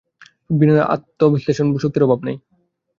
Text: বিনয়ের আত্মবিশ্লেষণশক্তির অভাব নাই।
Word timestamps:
বিনয়ের 0.49 0.89
আত্মবিশ্লেষণশক্তির 0.95 2.05
অভাব 2.05 2.19
নাই। 2.23 2.35